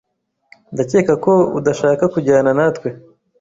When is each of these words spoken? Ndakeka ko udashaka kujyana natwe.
Ndakeka 0.73 1.13
ko 1.25 1.33
udashaka 1.59 2.03
kujyana 2.13 2.51
natwe. 2.57 2.89